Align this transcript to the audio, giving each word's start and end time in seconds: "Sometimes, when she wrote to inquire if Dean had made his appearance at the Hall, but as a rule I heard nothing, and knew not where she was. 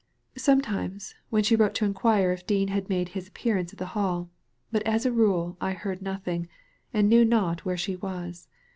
"Sometimes, 0.39 1.13
when 1.29 1.43
she 1.43 1.55
wrote 1.55 1.75
to 1.75 1.85
inquire 1.85 2.31
if 2.31 2.47
Dean 2.47 2.69
had 2.69 2.89
made 2.89 3.09
his 3.09 3.27
appearance 3.27 3.71
at 3.71 3.77
the 3.77 3.85
Hall, 3.93 4.31
but 4.71 4.81
as 4.81 5.05
a 5.05 5.11
rule 5.11 5.57
I 5.61 5.73
heard 5.73 6.01
nothing, 6.01 6.47
and 6.91 7.07
knew 7.07 7.23
not 7.23 7.65
where 7.65 7.77
she 7.77 7.95
was. 7.97 8.47